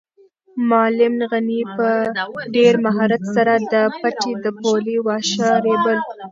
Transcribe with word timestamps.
معلم 0.69 1.15
غني 1.31 1.61
په 1.75 1.87
ډېر 2.55 2.73
مهارت 2.85 3.23
سره 3.35 3.53
د 3.71 3.75
پټي 3.99 4.33
د 4.43 4.45
پولې 4.61 4.95
واښه 5.05 5.47
رېبل. 5.67 5.97